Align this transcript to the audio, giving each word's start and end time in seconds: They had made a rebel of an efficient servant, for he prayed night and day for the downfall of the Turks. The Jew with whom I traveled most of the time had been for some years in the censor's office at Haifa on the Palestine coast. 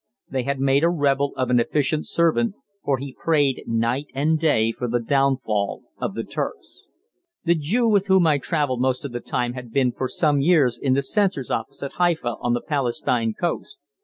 They 0.27 0.41
had 0.41 0.59
made 0.59 0.83
a 0.83 0.89
rebel 0.89 1.31
of 1.37 1.51
an 1.51 1.59
efficient 1.59 2.07
servant, 2.07 2.55
for 2.83 2.97
he 2.97 3.13
prayed 3.13 3.63
night 3.67 4.07
and 4.15 4.39
day 4.39 4.71
for 4.71 4.87
the 4.87 4.99
downfall 4.99 5.83
of 5.99 6.15
the 6.15 6.23
Turks. 6.23 6.85
The 7.45 7.53
Jew 7.53 7.87
with 7.87 8.07
whom 8.07 8.25
I 8.25 8.39
traveled 8.39 8.81
most 8.81 9.05
of 9.05 9.11
the 9.11 9.19
time 9.19 9.53
had 9.53 9.71
been 9.71 9.91
for 9.91 10.07
some 10.07 10.41
years 10.41 10.79
in 10.79 10.95
the 10.95 11.03
censor's 11.03 11.51
office 11.51 11.83
at 11.83 11.93
Haifa 11.99 12.37
on 12.39 12.55
the 12.55 12.61
Palestine 12.61 13.35
coast. 13.39 13.77